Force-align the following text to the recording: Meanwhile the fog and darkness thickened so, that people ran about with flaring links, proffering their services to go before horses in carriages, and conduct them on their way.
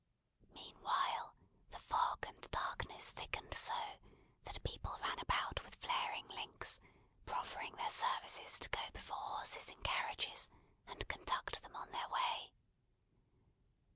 Meanwhile 0.55 1.35
the 1.69 1.77
fog 1.77 2.25
and 2.25 2.49
darkness 2.49 3.11
thickened 3.11 3.53
so, 3.53 3.77
that 4.45 4.63
people 4.63 4.97
ran 4.99 5.19
about 5.19 5.61
with 5.63 5.75
flaring 5.75 6.27
links, 6.29 6.81
proffering 7.27 7.75
their 7.75 7.91
services 7.91 8.57
to 8.57 8.69
go 8.69 8.79
before 8.93 9.17
horses 9.17 9.69
in 9.69 9.77
carriages, 9.83 10.49
and 10.87 11.07
conduct 11.07 11.61
them 11.61 11.75
on 11.75 11.91
their 11.91 12.09
way. 12.09 12.51